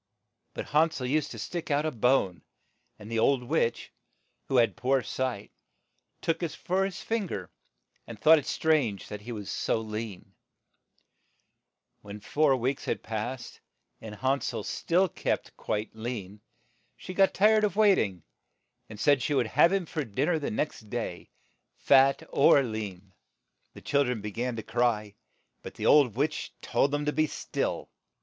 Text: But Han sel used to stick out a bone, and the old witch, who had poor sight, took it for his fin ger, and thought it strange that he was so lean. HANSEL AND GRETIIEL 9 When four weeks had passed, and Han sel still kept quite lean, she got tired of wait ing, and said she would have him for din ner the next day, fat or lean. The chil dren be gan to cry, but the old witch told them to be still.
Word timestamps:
But 0.55 0.65
Han 0.73 0.89
sel 0.89 1.05
used 1.05 1.29
to 1.29 1.37
stick 1.37 1.69
out 1.69 1.85
a 1.85 1.91
bone, 1.91 2.41
and 2.97 3.11
the 3.11 3.19
old 3.19 3.43
witch, 3.43 3.93
who 4.47 4.57
had 4.57 4.75
poor 4.75 5.03
sight, 5.03 5.51
took 6.21 6.41
it 6.41 6.53
for 6.53 6.85
his 6.85 7.03
fin 7.03 7.27
ger, 7.27 7.51
and 8.07 8.19
thought 8.19 8.39
it 8.39 8.47
strange 8.47 9.09
that 9.09 9.21
he 9.21 9.31
was 9.31 9.51
so 9.51 9.79
lean. 9.79 10.33
HANSEL 10.33 10.73
AND 10.73 11.03
GRETIIEL 11.03 11.99
9 12.01 12.01
When 12.15 12.19
four 12.19 12.55
weeks 12.57 12.85
had 12.85 13.03
passed, 13.03 13.61
and 14.01 14.15
Han 14.15 14.41
sel 14.41 14.63
still 14.63 15.07
kept 15.07 15.55
quite 15.55 15.95
lean, 15.95 16.41
she 16.97 17.13
got 17.13 17.35
tired 17.35 17.63
of 17.63 17.75
wait 17.75 17.99
ing, 17.99 18.23
and 18.89 18.99
said 18.99 19.21
she 19.21 19.35
would 19.35 19.45
have 19.53 19.71
him 19.71 19.85
for 19.85 20.03
din 20.03 20.25
ner 20.29 20.39
the 20.39 20.49
next 20.49 20.89
day, 20.89 21.29
fat 21.75 22.23
or 22.29 22.63
lean. 22.63 23.13
The 23.75 23.81
chil 23.81 24.05
dren 24.05 24.19
be 24.21 24.31
gan 24.31 24.55
to 24.55 24.63
cry, 24.63 25.13
but 25.61 25.75
the 25.75 25.85
old 25.85 26.15
witch 26.15 26.55
told 26.59 26.89
them 26.89 27.05
to 27.05 27.13
be 27.13 27.27
still. 27.27 27.91